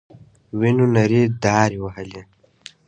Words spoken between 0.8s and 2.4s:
نرۍ دارې وهلې.